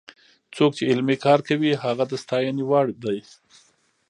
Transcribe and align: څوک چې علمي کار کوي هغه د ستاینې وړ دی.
څوک 0.55 0.71
چې 0.77 0.83
علمي 0.91 1.17
کار 1.25 1.39
کوي 1.47 1.71
هغه 1.83 2.03
د 2.07 2.13
ستاینې 2.23 2.63
وړ 2.69 2.85
دی. 3.03 3.19